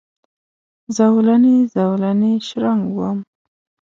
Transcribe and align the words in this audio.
زولنې، 0.95 1.55
زولنې 1.73 2.31
شرنګ 2.47 2.83
وم 2.97 3.17